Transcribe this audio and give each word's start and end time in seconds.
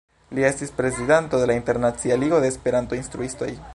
Li 0.37 0.45
estis 0.47 0.71
prezidanto 0.77 1.41
de 1.43 1.49
la 1.51 1.57
Internacia 1.61 2.17
Ligo 2.25 2.41
de 2.47 2.51
Esperanto-Instruistoj. 2.55 3.51